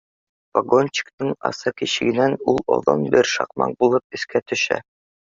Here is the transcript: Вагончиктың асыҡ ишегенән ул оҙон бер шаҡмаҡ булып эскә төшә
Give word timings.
Вагончиктың 0.59 1.33
асыҡ 1.49 1.83
ишегенән 1.87 2.33
ул 2.53 2.57
оҙон 2.75 3.03
бер 3.17 3.29
шаҡмаҡ 3.33 3.75
булып 3.85 4.19
эскә 4.19 4.43
төшә 4.53 4.79